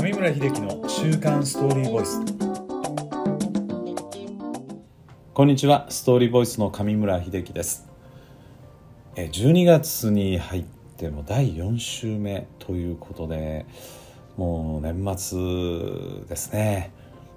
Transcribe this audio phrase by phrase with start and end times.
[0.00, 2.20] 上村秀樹の週刊ストーリーボイス。
[5.34, 5.86] こんにちは。
[5.90, 7.84] ストーリーボイスの上村秀樹です。
[9.16, 10.64] え12月に入っ
[10.96, 13.66] ても第4週目ということで
[14.36, 16.92] もう年末ですね。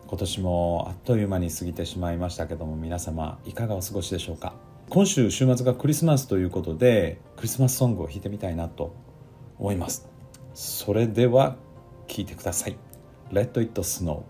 [0.05, 4.53] 今年もあっという間に過ぎてしまいましたけども皆様いかがお過ごしでしょうか？
[4.89, 8.93] 今週週末がクリスマスということでクリスマスソングを弾いてみたいなと
[9.57, 10.07] 思います。
[10.53, 11.55] それでは
[12.11, 12.77] 聴いてください
[13.31, 14.23] Let It Snow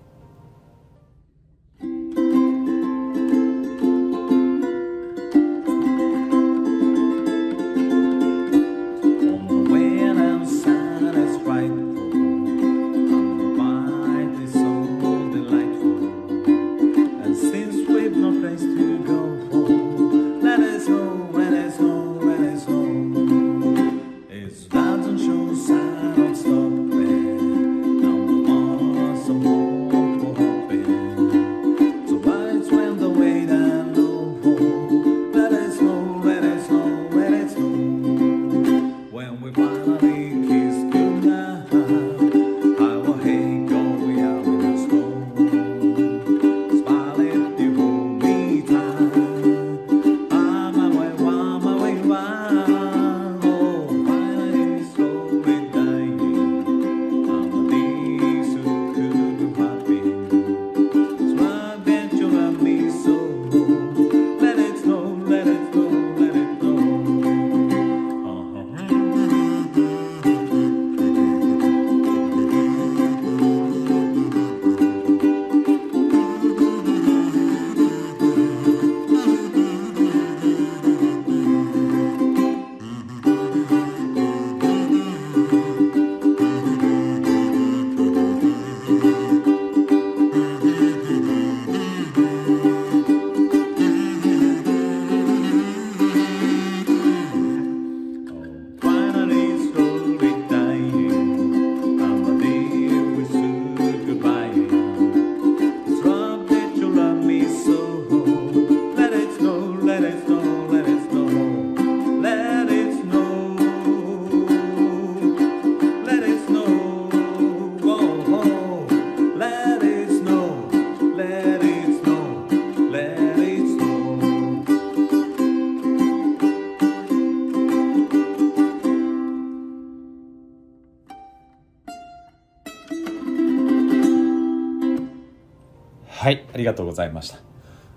[136.21, 137.39] はいありがとうございました。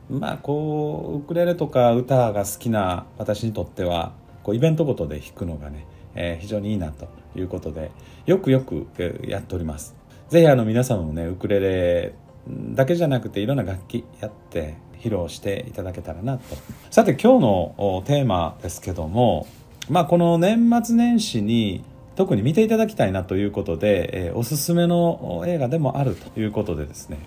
[0.09, 7.91] まあこうウクレレとか歌が好きな私にとってはこうイベントごとで弾くのがね、えー、非常にいいなということで
[8.25, 8.87] よくよく
[9.27, 9.95] やっております。
[10.31, 12.15] 是非あの皆様もねウクレレ
[12.49, 16.45] だけじゃなくていろんな楽器やって披露していただけたらなと。
[16.91, 19.47] さて今日のテーマですけども
[19.91, 21.85] まあこの年末年始に
[22.17, 27.19] 特に見ていただきたいなということで、えー、おすすめの映画でもあるということでですね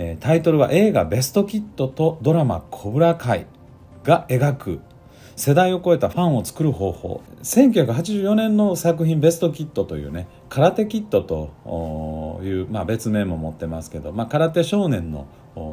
[0.00, 3.46] えタイトルは映画「ベストキット」とドラマ「コブラ会」
[4.04, 4.80] が描く。
[5.34, 7.20] 世代を超えたファンを作る方法。
[7.44, 15.26] 1984年の作品「ベストキット」というね空手キットという、まあ、別名も持ってますけど、まあ、空手少年の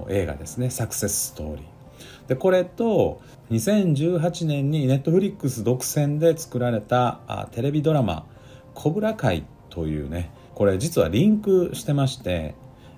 [0.09, 0.69] 映画ですね。
[0.69, 2.27] サクセスストーリー。
[2.27, 3.21] でこれと
[3.51, 8.25] 2018年にネットフリックス独占で作られたあテレビドラマ
[8.73, 12.55] 「コブラ会」というねこれ実はリンクしてまして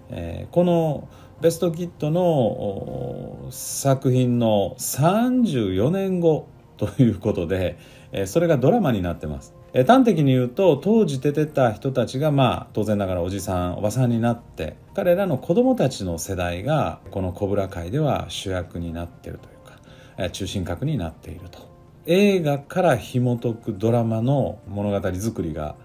[0.09, 1.07] えー、この
[1.41, 6.47] ベストキットの作品の34年後
[6.78, 7.78] ということで、
[8.12, 9.53] えー、それがドラマになってます。
[9.73, 19.79] えー、端的に言うと当時出てた人たちがまあ当然ながらおじさんおばさんになって彼らの子供たちの世代がこの「コブラ会」では主役になってるというか、
[20.17, 21.59] えー、中心核になっていると
[22.06, 25.75] 映画から紐解くドラマの物語作りが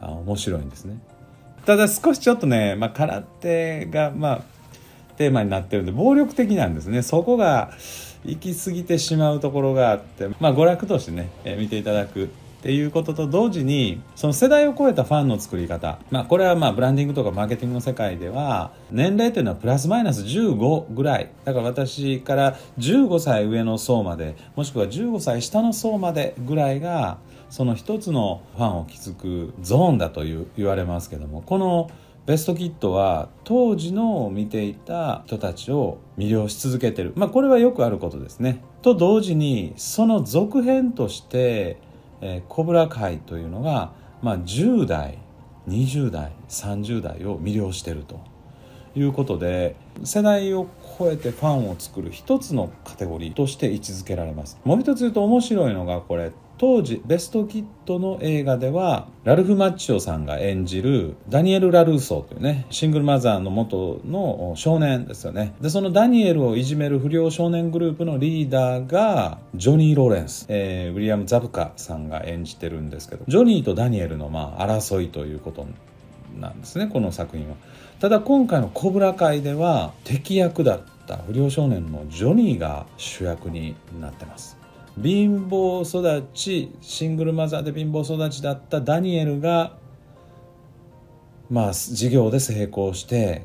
[0.00, 0.98] 面白いんですね。
[1.68, 4.42] ただ少しちょっとね、まあ、空手が、まあ、
[5.18, 7.02] テーマになってるんで暴力的なんですね。
[7.02, 7.72] そこが
[8.24, 12.28] 行き過ぎてしまうところがあって、まあ、娯楽としてね、え、見ていただくっ
[12.62, 21.30] ていうことと同時にその世代を超えたファンの作り方、まあ、これはまあブランディングとかマーケティングの世界では年齢というのはプラスマイナス15ぐらい。
[21.44, 27.18] だから私から15歳上の層までもしくは15歳下の層までぐらいが
[27.50, 31.90] その一つのファンを築くゾーンだという言われますけどもこの
[32.26, 37.14] ベストキットは当時の見ていた人たちを魅了し続けてる。
[37.16, 38.62] まあこれはよくあることですね。
[38.82, 41.78] と同時にその続編として
[42.20, 45.16] 「えー、コブラ会」というのが、まあ、10代
[45.68, 48.20] 20代30代を魅了してると
[48.94, 49.74] いうことで
[50.04, 50.66] 世代を
[50.98, 54.58] 超えてファンを作る一つのカテゴリーとして位置づけられます。
[54.64, 56.30] もう一つ言うと面白いのがこれ。
[56.58, 65.54] 当時ベストキッドの映画ではラルフ・マッチョさんが演じるダニエル・ラルーソーというねシングルマザーの元の少年ですよね。
[65.60, 75.64] でそのダニエルをいじめる不良少年グループのリーダーがジョニー・ローレンス、えー、ウィリアム・ザブカさんが演じてるんですけどジョニーとダニエルのまあ争いということ
[76.40, 77.54] なんですねこの作品は。
[78.00, 84.57] ただ今回の「コブラ会」では敵役だった不良少年のジョニーが主役になってます。
[85.02, 89.76] 貧乏育ちシングルマザーで貧乏育ちだったダニエルが
[91.50, 93.42] まあ事業で成功して、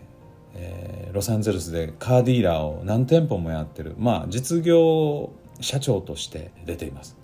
[0.56, 3.96] えー、ロサンゼルスでカーディーラーを何店舗もやってる。
[3.98, 7.18] まあ実業社長として出ています。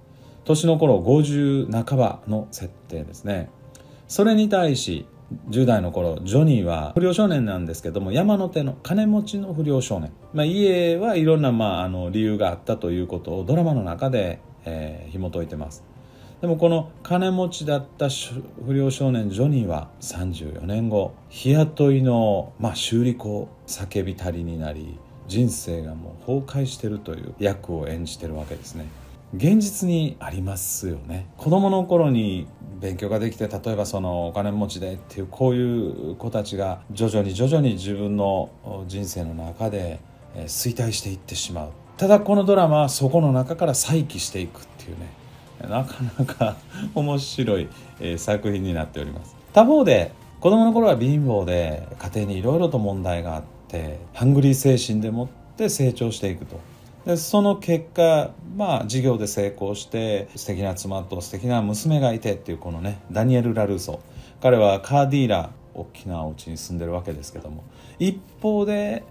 [0.45, 3.49] 年の頃50半ばの設定ですね。
[4.07, 5.05] それに対し
[5.49, 15.83] 10代の頃ジョニーは不良少年なんですけども山の手の金持ちの不良少年、まあ、家はいろんな、まあ、あの理由があったということをドラマの中で、えー、紐解いてます。
[16.41, 18.07] でもこの金持ちだった
[18.65, 24.97] 不良少年ジョニーは34年後日雇いの、まあ、修理工叫びたりになり
[25.27, 28.87] 人生がもう崩壊してるという役を演じてるわけですね。
[29.35, 31.27] 現実にありますよね。
[31.37, 32.47] 子供の頃に
[32.81, 38.49] 勉強ができて例えばそのお金持ちでっていうこういう子たちが徐々に徐々に自分の
[38.87, 39.99] 人生の中で
[40.35, 41.69] 衰退していってしまう。
[41.97, 45.19] ただこのドラマはそこの中から再起していくっていうね。
[45.61, 46.55] なかなか
[46.95, 47.67] 面白い
[48.17, 49.35] 作品になっております。
[49.53, 55.27] 他方で子供の頃は貧乏で家庭にいろいろと問題があってハングリー精神でもっ
[55.57, 56.59] て成長していくと。
[57.09, 63.99] でその結果まあ事業で成功して素敵な妻と素敵な娘がいてっていうこのねダニエル・ラルーソ。
[64.41, 67.63] 彼はカーディーラ大きなお家に住んでるわけですけども。
[67.97, 69.03] 一方で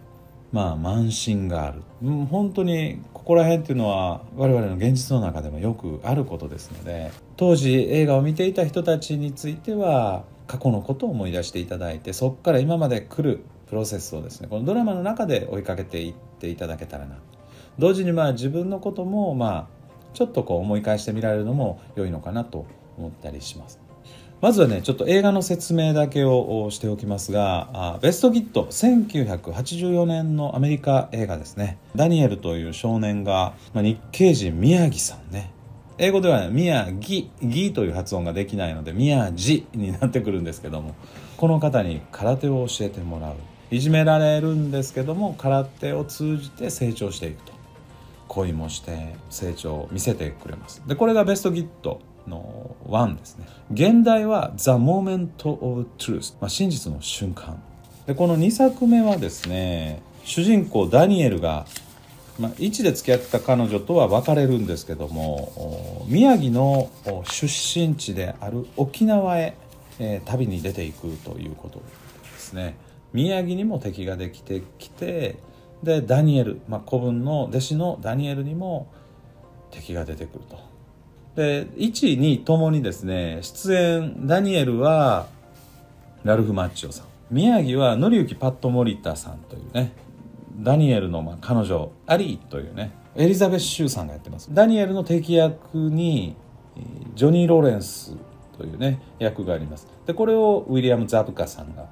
[0.53, 1.83] まあ慢心がある、
[2.31, 7.11] 本当にここら辺っていうのは我々の現実の中でもよくあることですので。
[7.37, 17.17] 当時映画を見ていた人たちについては過去のことを思い出していただいてそこから今まで来るプロセスをですねこのドラマの中で追いかけていっていただけたらな。
[17.17, 17.38] と
[17.78, 19.78] 同時にまあ自分のこともまあ
[20.14, 22.66] ちょっとこう思い返してみられるのも良いのかなと
[22.96, 23.80] 思ったりします。
[24.40, 31.78] まずはねちょっと映画の説明だけをしておきますが「ベスト・ギット」1984年のアメリカ映画ですね。
[31.96, 35.50] ダニエルという少年が、まあ、日系人宮城さんね。
[36.00, 40.94] 英語では、宮城ギという発音ができないので宮地になってくるんですけども
[41.36, 43.34] この方に空手を教えてもらう。
[43.70, 47.57] いじめられるんですけども空手を通じて成長していくと。
[48.28, 50.82] 恋もして成長を見せてくれます。
[50.86, 53.46] でこれがベストギットの1ですね。
[53.72, 57.60] 現代は The Moment of Truth、まあ、真実の瞬間。
[58.06, 61.66] でこの2作目はですね主人公ダニエルが、
[62.38, 66.90] まあ、1で付き合ってた彼女とは別れるんですけども宮城の
[67.25, 69.54] 出身地である沖縄へ、
[69.98, 71.84] えー、旅に出ていくということで
[72.38, 72.76] すね。
[73.12, 75.36] 宮城にも敵ができてきて
[75.82, 78.88] でダニエル、まあ、子分の弟子のダニエルにも
[79.70, 80.58] 敵が出てくると。
[81.36, 85.26] で12ともにですね出演ダニエルは
[86.25, 87.06] ラルフ・マッチオさん。
[87.30, 89.92] 宮城は紀之パット・モリタさんというね
[90.58, 94.52] ダニエルのまあ彼女アリーというねエリザベス・シューさんがやってます。
[94.52, 96.35] ダニエルの敵役に
[97.14, 98.16] ジョニー・ロレンス
[98.56, 99.87] というね役があります。
[100.06, 101.87] でこれをウィリアム・ザブカさんが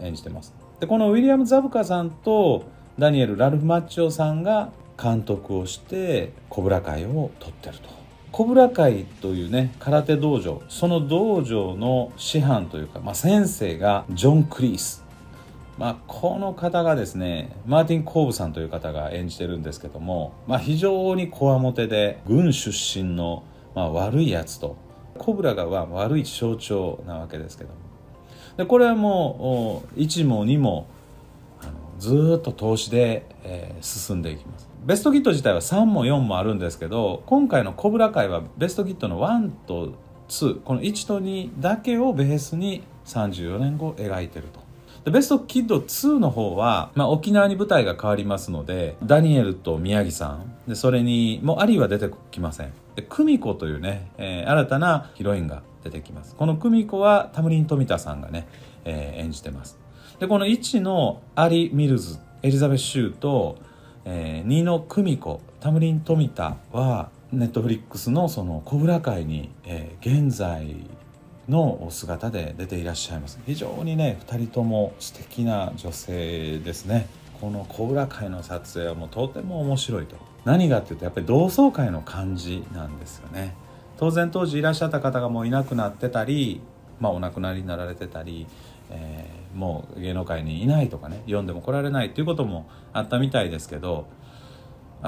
[0.00, 0.54] 演じてます。
[0.80, 2.64] でこのウィリアム・ザブカさんと
[2.98, 7.90] ダニエル・ラルフ・マッチョさんが監督をしてコブラ会を取ってると。
[8.32, 15.04] コブラ会というね空手道場その道場の師範というか、まあ、先生がジョン・クリース。
[15.78, 24.76] まあ、この方がですねマーティン・コーブさんという方が演じてるんですけども、まあ、非常にこわもてで軍出身の、まあ、悪いやつと
[25.18, 27.76] コブラが悪い象徴なわけですけども。
[28.56, 30.86] でこれはもう1も2も
[31.98, 34.68] ずっと投資で、えー、進んでいきます。
[34.84, 39.94] ベストキット自体は3も4もあるんですけど今回のコブラ会はベストキットの1と
[40.28, 44.60] 2この1と2だけをベースに34年後描いてると。
[45.04, 50.54] でベストキッド2の方は、まあ、沖縄に舞台が変わりますのでダニエルと宮城さん。
[50.68, 52.72] でそれにもうアリーは出てきません。
[52.96, 56.34] で久美子というね、えー、新たなヒロインが出てきます。
[56.34, 58.48] この久美子はタムリン富田さんがね、
[58.84, 59.85] えー、演じてます。
[60.18, 63.58] でこの1のアリ・ミルズエリザベス・シューと、
[64.06, 70.74] えー、2の久美子タムリン・富田はネットフリックスのその小倉会に、えー、現在
[71.50, 73.38] の姿で出ていらっしゃいます。
[73.44, 77.08] 非常にね2人とも素敵な女性ですね。
[77.40, 80.16] この小倉会の撮影はもうとても面白いと。
[80.46, 83.54] 何がっていうとやっぱり同窓会の感じなんですよね。
[83.98, 86.62] 当然当時いらっしゃった方がもういなくなってたり、
[87.00, 88.46] まあ、お亡くなりになられてたり、
[88.90, 94.06] えー、もう芸能界にいないとかね読んでも来られないっていうこともあったみたいですけど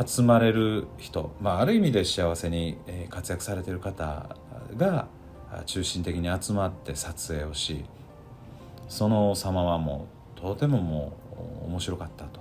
[0.07, 2.77] 集まれる人、まあ、ある意味で幸せに
[3.11, 4.37] 活躍されてる方
[4.77, 5.09] が
[5.67, 7.85] 中心的に集まって撮影をし
[8.89, 10.07] その様はも
[10.37, 11.13] うとてもも
[11.65, 12.41] う面白かったと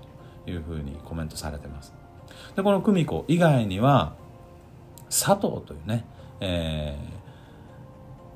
[0.49, 1.93] いうふうにコメントされてます。
[2.55, 4.15] でこの久美子以外には
[5.09, 6.05] 佐藤というね、
[6.39, 6.97] え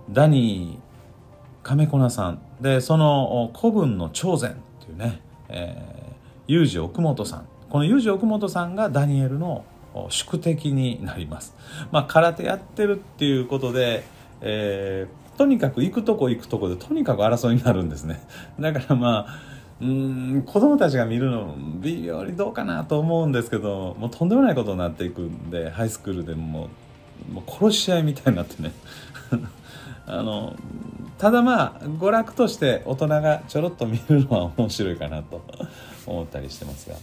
[0.10, 0.91] ー、ダニー
[1.63, 9.63] 亀子さんでその古文の長禅というね、えー、ユージ奥本さんこのユージ奥本さんがダニエルの
[10.10, 11.56] 宿敵になります。
[11.91, 14.03] まあ、空手やってるっていうことで、
[14.41, 18.22] えー、とにかく行くとこ行くとこでとにかく争いになるんですね。
[18.60, 19.51] だからまあ、
[19.82, 26.70] うん子供たちが見るの微妙にどうかなと思うんですけどもうとんでもないことになっていくんでハイスクールでも
[27.32, 28.74] もう殺し合いみたいになってね
[30.12, 30.58] あの
[31.18, 35.41] ただまあ娯楽として大人がちょろっと見るのは面白いかなと
[36.06, 36.96] 思ったりしてますが。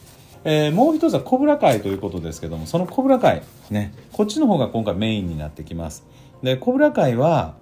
[0.44, 6.04] えー、もう一つはコブラ会ということですけどもそのコブラ会ねこっちの方が今回メインになってきます
[6.44, 7.56] でコブラ会は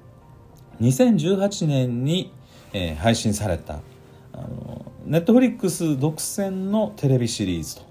[0.83, 2.33] 2018年に、
[2.75, 3.81] えー、配信された
[4.35, 7.83] あのネットフリックス独占のテレビシリーズと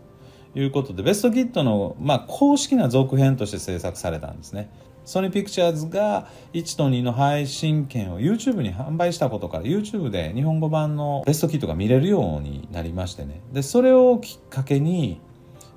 [0.54, 4.70] いうことでベストキットの、まあ、公式な続編として制作されたんですね
[5.06, 13.42] ソニーピクチャーズが1と2の配信権を YouTube に販売したことから YouTube で日本語版のベストキットが見れるようになりましてね。
[13.54, 15.22] でそれをきっかけに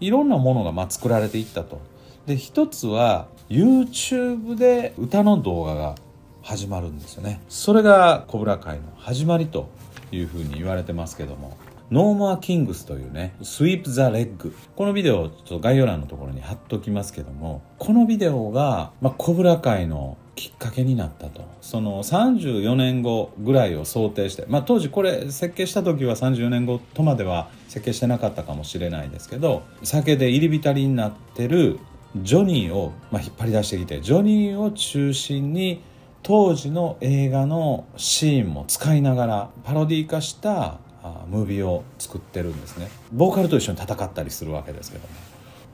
[0.01, 1.81] いろんなものがま作られていったと。
[2.27, 5.95] で一つは YouTube で歌の動画が
[6.41, 7.43] 始まるんですよね。
[7.51, 9.69] それがコブラ会の始まりと
[10.11, 11.57] いうふうに言われてますけども。
[11.91, 14.55] No More Kings というね、 Sweep the Leg。
[14.77, 21.49] このビデオちょっと概要欄のところに貼っておきますけども、このビデオが、まあ、コブラ会のきっかけになったと。
[21.63, 31.79] その34年後ぐらいを想定して、まあ当時これ設計した時は34年後とまでは設計してなかったかもしれないですけど、酒で入り浸りになってる
[32.19, 35.83] ジョニーを、まあ、引っ張り出してきて、ジョニーを中心に
[36.23, 40.81] 当時の映画のシーンも使いながらパロディ化した
[41.29, 42.89] ムービーを作ってるんですね。
[43.13, 45.15] ボーカルと一緒に戦ったりするわけですけどね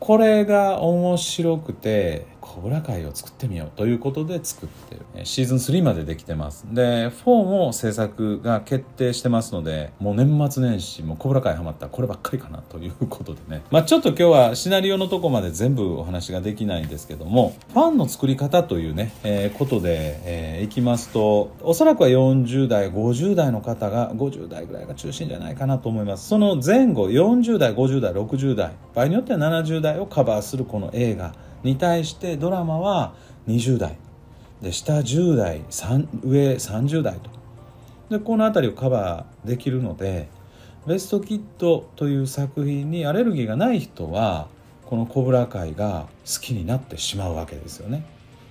[0.01, 5.25] これが面白くてコブラ会を作ってみようということで作ってる。
[5.25, 6.67] シーズン3までできてます。
[6.71, 13.63] で4も制作が決定してますのでもう年末年始もコブラ会ハマったこればっかりかなということでね。
[13.71, 26.29] まあちょっと今日はシナリオのとこまで全部お話ができないんですけどもファンの作り方というね、えー、ことで、えー、いきますとおそらくは40代50代の方が50代ぐらいが中心じゃないかなと思います。
[26.29, 31.35] その前後40代50代60代場合によっては70代をカバーするこの映画。
[31.65, 33.15] に対してドラマは
[33.49, 33.99] 20代。
[34.63, 35.63] で下10代
[36.23, 37.31] 上30代と。
[38.09, 40.29] でこの辺りをカバーできるので
[40.87, 44.47] 「ベストキット」という作品にアレルギーがない人は
[44.87, 48.05] この「コブラ会」が好きになってしまうわけですよね。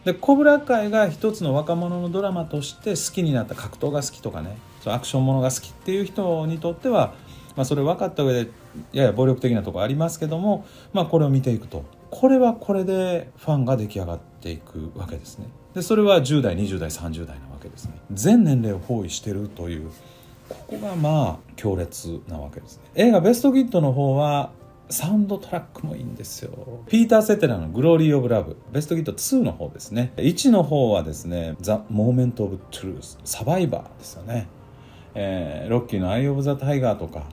[0.05, 7.13] でコブラ会が一つの若者のドラマとして好きになった格闘が好きとかねアクションものが好きっていう人にとっては、
[7.55, 8.51] まあ、それ分かった上で
[8.91, 11.85] やや暴力的なとこありますけども、まあ、これを見ていくと。
[12.13, 15.47] これはこれでファンが出来上がっていくわけですね。
[15.73, 17.93] でそれは10代20代30代なわけですね。
[18.11, 19.89] 全年齢を包囲してるという
[20.47, 22.83] ここがまあ強烈なわけですね。
[22.93, 24.51] 映画「ベスト・キット」の方は
[24.89, 26.51] サウンドトラックもいいんですよ。
[26.87, 30.13] ピーター・セテラの「Glory of Love」ベスト・キッド2の方ですね。
[30.17, 34.47] 1の方はですね「The Moment of Truth」サバイバーですよね、
[35.15, 37.23] えー、ロッキーの「アイ・オブ・ザ・タイガー」とか。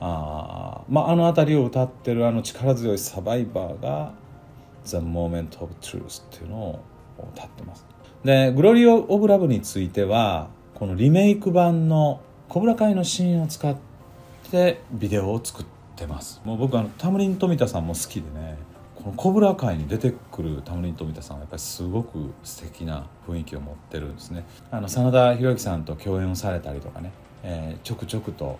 [0.00, 4.12] あまああの辺りを歌ってるあの力強いサバイバーが
[4.84, 6.80] 「The Moment of Truth」っていうのを
[7.34, 7.84] 歌ってます。
[8.24, 13.76] で「Glory of Love」についてはこのリメイク版のコブラ会のシーンを使っ
[14.50, 16.40] てビデオを作ってます。
[16.44, 18.56] もう僕あのタムリン富田さんも好きでね
[18.94, 24.44] このコブラ会に出てくるタムリン富田さんはやっぱりすごく素敵な雰囲気を持ってるんですね。
[24.70, 28.58] あの真田広之さんと共演をされたりとかねえー、ちょくちょくと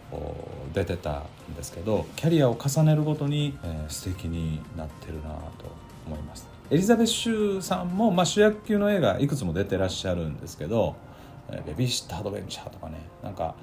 [0.73, 5.67] 出てたんですけどキャリアを重ねるごとに、えー、素敵になってるなと
[6.07, 6.49] 思います。
[6.71, 10.97] エリザベス・シューさんも、まあ、主役級の映画いくつも出てらっしゃるんですけど
[11.67, 13.55] 「ベビーシッター・アドベンチャー」とかねなんか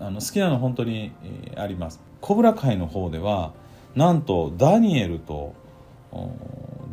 [0.00, 1.12] あの好きなの本当に
[1.56, 2.00] あります。
[2.20, 3.52] コブラ会の方では
[3.94, 5.52] なんとダニエルと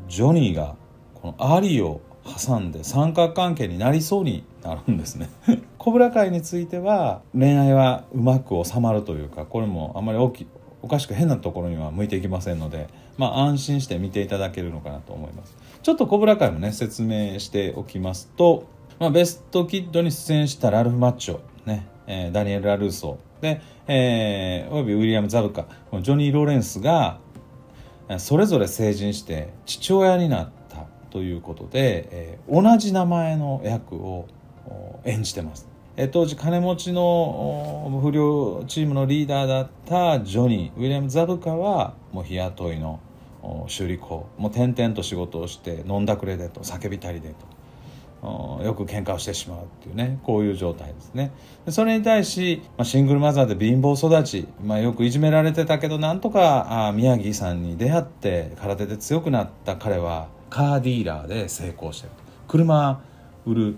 [0.07, 0.75] ジョニーが
[1.21, 5.29] このアリを挟んで三角関係になりそうになるんですね。
[5.77, 10.47] コブラ会については恋愛はうまく収まるというかこれもあんまり大き
[10.83, 12.87] おかしく変なところには向いていきませんので、
[13.17, 15.55] まあ、安心して見ていただけるのかなと思います。
[15.81, 18.65] ちょっとコブラ会もね説明しておきますと、
[18.99, 23.41] まあ、ベストキッドに出演したラルフ・マッチョ、ねえー、ダニエル・ラルーソー。
[23.41, 25.65] で、えー、およびウィリアム・ザブカ
[26.01, 27.19] ジョニー・ローレンスが
[28.17, 30.60] それぞれ成人して父親になった
[31.11, 34.27] ということで、えー、同じ名前の役を
[35.05, 35.67] 演じてます。
[36.11, 42.99] 当時金持ちの不良チームのリーダーだったジョニーウィリアム・ザブカはもう日雇いの
[43.67, 47.33] 修理工もう転々と仕事をして飲んだくれでと叫びたりで
[48.21, 51.31] とよく喧嘩をしてしまうっていうねこういう状態ですね。
[51.69, 62.13] それに対し、まあ、シングルマザーで貧乏育ち、まあ、よくいじめられてたけどなんとかあ宮城さんに出会って空手で強くなった彼はカーディーラーで成功してる。
[62.47, 63.01] 車
[63.47, 63.75] 売る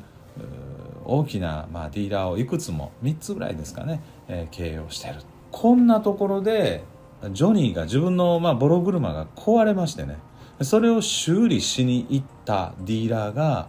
[1.05, 5.15] 大きな、まあ、ディーラーをいくつも3つぐらいですかね、えー、経営をしてる。
[5.51, 6.83] こんなところで
[7.31, 10.17] ジョニーが自分の、まあ、ボロ車が壊れましてね
[10.61, 13.67] それを修理しに行ったディーラーが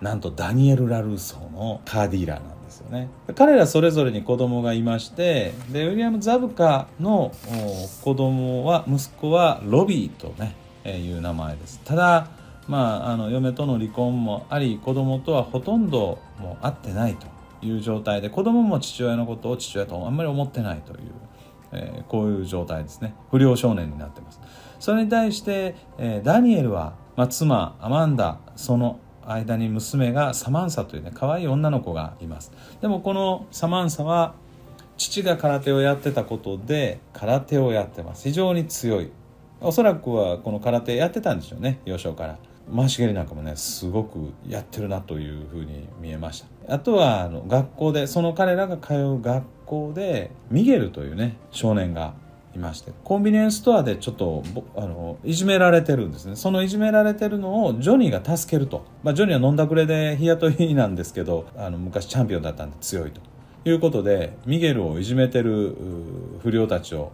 [0.00, 3.08] なんとダニエル・ラルーソーのカーディーラーなんですよね。
[3.36, 7.32] 彼らそれぞれに子供がいましてでウィリアム・ザブカの
[8.02, 11.80] 子供は息子はロビーとね、いう名前です。
[11.84, 12.28] ただ
[12.68, 17.26] まあ、あの嫁との離婚もあり子供とはほとんどもう会ってないと
[17.64, 20.98] いう状態で子供も父親のことを父親とあんまり思ってないという、
[21.72, 23.14] えー、こういう状態ですね。
[23.30, 24.40] 不良少年になってます。
[24.78, 32.52] それに対して、えー、ダニエルは、まあ、妻アマンダその間に娘がサマンサというね可愛い女の子がいます。
[32.80, 34.34] でもこのサマンサは
[34.96, 38.24] 父が空手をやってたことで空手をやってます。
[38.24, 39.10] 非常に強い。
[39.62, 42.38] おそらくはこの空手やってたんでしょうね幼少から。
[42.74, 46.74] 回し蹴りなんかもねすごくやってるなというふうに見えました。
[46.74, 52.14] あとはあの学校でその彼らが通う学校でミゲルというね少年が
[52.54, 54.44] いましてコンビニエンスストアでちょっと
[54.76, 56.36] あのいじめられてるんですね。
[56.36, 63.20] そのいじめられてるのをジョニーが助けると、まあ、ジョニーは飲んだくれで日雇いなんですけどあの昔チャンピオンだったんで強いと。
[63.64, 65.76] いうことでミゲルをいじめてる
[66.42, 67.12] 不良たちを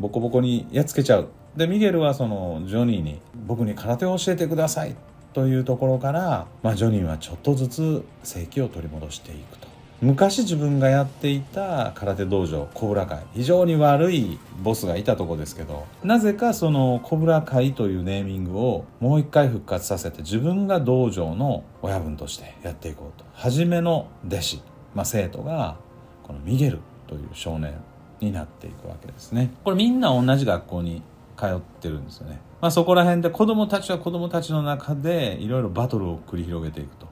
[0.00, 1.28] ボコボコにやっつけちゃう。
[1.56, 4.94] でミゲルはそのジョニーに「僕に空手を教えてください」
[5.34, 9.72] というところから、まあ、ジョニーはちょっとずつ正気を取り戻していくと。
[10.02, 13.20] 昔自分がやっていた空手道場コブラ会。
[13.34, 23.24] 非常に悪いボスがいたとこですけどなぜかそのコブラ会というネーミングをもう一回復活させて自分が道場の親分としてやっていこうと。
[23.32, 24.62] 初めの弟子、
[24.94, 25.76] まあ、生徒が
[26.24, 27.72] このミゲルという少年
[28.20, 29.52] になっていくわけですね。
[29.62, 31.02] これみんな同じ学校に
[31.36, 37.06] 通ってるんですよね、まあ、そこら辺で子どもたちは子どもたちの中でいろいろバトルを繰り広げていくと。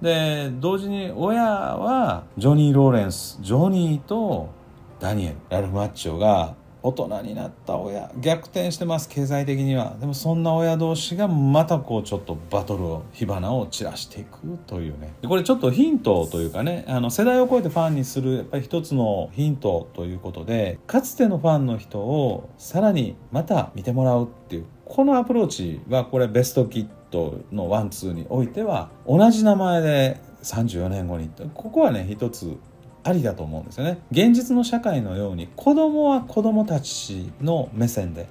[0.00, 4.50] で同時に親はジョニー・ローレンスジョニーと
[4.98, 8.10] ダニエルラルフ・マッチョが大人になった親。
[8.20, 9.96] 逆転してます経済的には。
[10.00, 15.12] でもそんな親同士がまたこうちょっとバトルを火花を散らしていくというね。
[15.26, 32.56] これちょっとヒントというかねあの世代を超えてファンにするやっぱり一つのヒントということでかつてのファンの人をさらにまた見てもらうっていうこのアプローチはこれベストキットのワンツーにおいては同じ名前で34年後にここはね一つ
[33.04, 33.98] ありだと思うんですよね。
[34.10, 38.28] 現実の社会のように子供は子供たちの目線で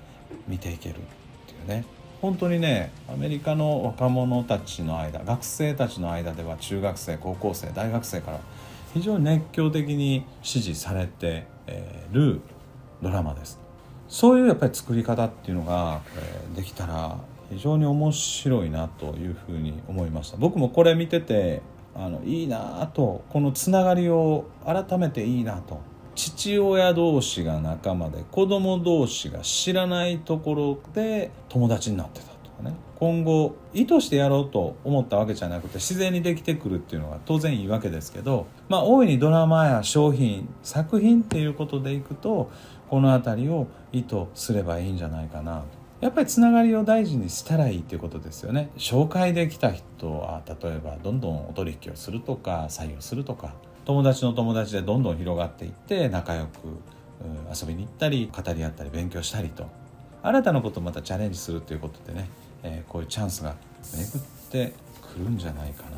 [0.48, 0.98] 見ていけるっ
[1.48, 1.86] ていうね。
[2.22, 8.40] 本当にねアメリカの若者たちの間学生たちの間では中学生高校生大学生から
[8.94, 11.48] 非常に熱狂的に支持されて
[12.12, 12.42] る
[13.02, 13.60] ドラマです。
[14.08, 16.02] そういうやっぱり作り方っていうのが
[16.56, 17.18] できたら
[17.50, 20.38] 非常に面白いなというふうに思いました。
[20.38, 21.62] 僕もこれ見てて
[21.96, 25.80] あのいいなとこのつながりを改めていいなと。
[26.14, 32.76] 父親同士が仲間で子供同士が知らないところで友達になってたとかね。
[33.00, 42.52] 今後意図してやろうと思ったわけじゃなくて自然にできてくるっていうのが当然いいわけですけどまあ大いにドラマや商品作品っていうことでいくと
[42.90, 45.81] この辺りを意図すればいいんじゃないかなと。
[46.02, 48.72] やっぱりつながりを大事にしたらいいっていうことですよね。
[48.76, 53.54] 紹介できた人は例えばどんどんお取引をするとか採用するとか
[53.86, 56.50] 友達の友達でどんどん広がっていって仲良く
[57.54, 59.68] 遊びに行ったり語り合ったり勉強したりと。
[60.24, 62.30] 新たなことをまたチャレンジするっていうことでね、
[62.64, 63.56] えー、こういうチャンスが
[63.92, 65.96] 巡ってくるんじゃないかなと。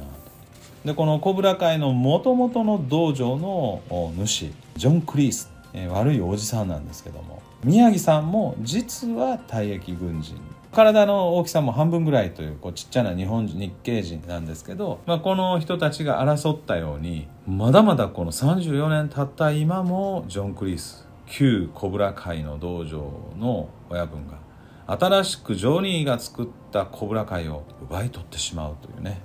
[0.86, 3.82] でこのコブラ会のもともとの道場の
[4.18, 7.42] 主ジョン・クリース、えー、悪いおじさんなんですけども。
[7.64, 10.40] 宮城さんも実は退役軍人
[10.72, 21.04] 体の大きさも半分ぐらいというこうちっちゃな日本人日系人なんですけど、まあ、この人たちが争ったようにまだまだこの34年経った今もジョン・クリス。
[21.28, 24.38] 旧コブラ会の道場の親分が
[24.86, 29.22] 新しくジョニーが作ったコブラ会を奪い取ってしまうというね。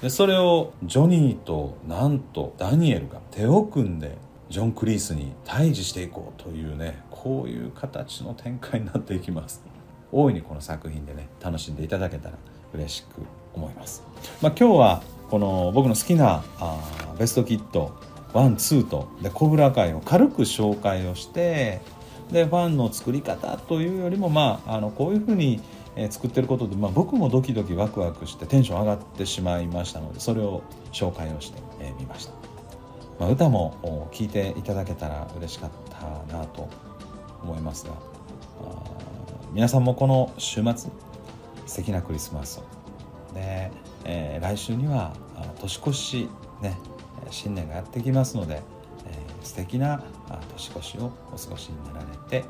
[0.00, 4.16] でそれをジョニーとなんとダニエルが手を組んで
[4.54, 9.64] ジョン・クリースに対峙していこうというねこういう形の展開になっていきます。
[10.12, 12.38] 大いにこの作品でね楽しんでいただけたら
[12.72, 14.04] 嬉しく思います、
[14.40, 16.80] まあ、今日はこの僕の好きなあ
[17.18, 17.98] ベストキット
[18.32, 21.80] ワンツーとでコブラ会を軽く紹介をして
[22.30, 25.60] でファンの作り方というよりもまああのこういうふうに
[25.96, 30.62] え作ってることで、まあ、僕もドキドキワクワクしてテンション上がってしまいましたのでそれを
[30.92, 32.32] 紹介をしてみ、えー、ました、
[33.18, 35.70] まあ、歌も聴いていただけたら嬉しかっ
[36.28, 36.68] たなと
[37.42, 37.92] 思いますが
[39.52, 40.90] 皆さんもこの週末
[41.66, 42.74] 素敵なクリスマスを
[43.34, 43.70] で、
[44.04, 45.14] えー、来週には
[45.60, 46.28] 年越し
[46.60, 46.76] ね
[47.30, 48.62] 新年がやってきますので、
[49.06, 50.02] えー、素敵な
[50.52, 52.44] 年越しをお過ごしになられて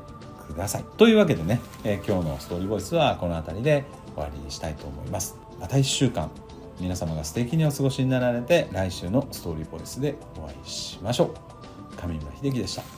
[0.47, 0.85] ください。
[0.97, 5.37] というわけでね、えー、今日のストーリーボイスはこの辺りで終わりにしたいと思います。
[5.59, 6.29] また1週間
[6.79, 11.95] 皆様が素敵にお過ごしになられて来週のストーリーボイスでお会いしましょう。
[11.95, 12.94] 上村秀樹でした。